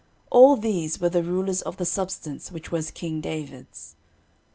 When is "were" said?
0.99-1.09